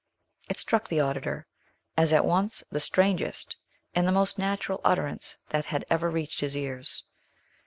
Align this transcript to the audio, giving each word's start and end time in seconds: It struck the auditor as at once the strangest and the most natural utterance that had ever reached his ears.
It 0.49 0.57
struck 0.57 0.87
the 0.87 0.99
auditor 0.99 1.45
as 1.95 2.11
at 2.11 2.25
once 2.25 2.63
the 2.71 2.79
strangest 2.79 3.55
and 3.93 4.07
the 4.07 4.11
most 4.11 4.39
natural 4.39 4.81
utterance 4.83 5.37
that 5.49 5.65
had 5.65 5.85
ever 5.91 6.09
reached 6.09 6.41
his 6.41 6.57
ears. 6.57 7.03